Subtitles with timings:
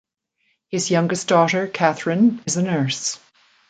[0.69, 3.19] His youngest daughter, Catherine, is a nurse.